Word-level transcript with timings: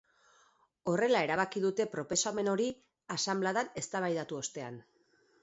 Horrela 0.93 1.19
erabaki 1.25 1.61
dute 1.65 1.87
proposamen 1.91 2.49
hori 2.55 2.67
asanbladan 3.17 3.71
eztabaidatu 3.83 4.43
ostean. 4.43 4.83